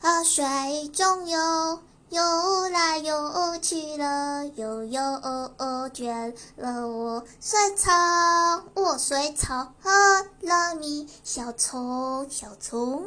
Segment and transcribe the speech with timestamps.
[0.00, 1.78] 啊，水中游，
[2.10, 5.00] 游来游去了，游游
[5.92, 7.24] 倦了我。
[7.40, 7.92] 水草，
[8.74, 9.90] 我水草，喝
[10.40, 13.04] 了你，小虫，小虫。